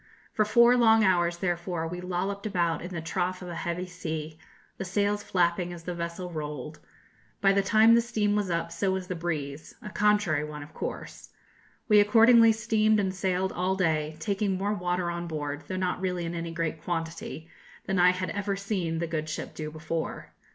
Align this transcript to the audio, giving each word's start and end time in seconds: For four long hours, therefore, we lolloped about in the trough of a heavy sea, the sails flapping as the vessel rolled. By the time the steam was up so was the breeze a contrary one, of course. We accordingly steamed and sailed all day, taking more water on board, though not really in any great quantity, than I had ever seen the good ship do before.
For 0.33 0.45
four 0.45 0.75
long 0.77 1.03
hours, 1.03 1.37
therefore, 1.37 1.87
we 1.87 2.01
lolloped 2.01 2.47
about 2.47 2.81
in 2.81 2.91
the 2.91 3.01
trough 3.01 3.43
of 3.43 3.49
a 3.49 3.53
heavy 3.55 3.85
sea, 3.85 4.39
the 4.79 4.83
sails 4.83 5.21
flapping 5.21 5.71
as 5.71 5.83
the 5.83 5.93
vessel 5.93 6.31
rolled. 6.31 6.79
By 7.39 7.53
the 7.53 7.61
time 7.61 7.93
the 7.93 8.01
steam 8.01 8.35
was 8.35 8.49
up 8.49 8.71
so 8.71 8.89
was 8.91 9.05
the 9.05 9.15
breeze 9.15 9.75
a 9.79 9.91
contrary 9.91 10.43
one, 10.43 10.63
of 10.63 10.73
course. 10.73 11.29
We 11.87 11.99
accordingly 11.99 12.51
steamed 12.51 12.99
and 12.99 13.13
sailed 13.13 13.51
all 13.51 13.75
day, 13.75 14.17
taking 14.19 14.57
more 14.57 14.73
water 14.73 15.11
on 15.11 15.27
board, 15.27 15.65
though 15.67 15.77
not 15.77 16.01
really 16.01 16.25
in 16.25 16.33
any 16.33 16.49
great 16.51 16.81
quantity, 16.83 17.47
than 17.85 17.99
I 17.99 18.09
had 18.09 18.31
ever 18.31 18.55
seen 18.55 18.97
the 18.97 19.05
good 19.05 19.29
ship 19.29 19.53
do 19.53 19.69
before. 19.69 20.33